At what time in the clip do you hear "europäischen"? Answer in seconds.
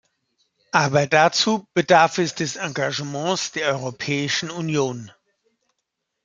3.67-4.49